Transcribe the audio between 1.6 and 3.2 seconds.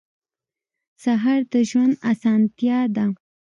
ژوند اسانتیا ده.